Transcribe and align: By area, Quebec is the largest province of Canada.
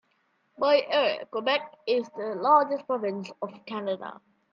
By 0.57 0.81
area, 0.89 1.27
Quebec 1.27 1.77
is 1.85 2.09
the 2.17 2.33
largest 2.33 2.87
province 2.87 3.31
of 3.39 3.51
Canada. 3.67 4.19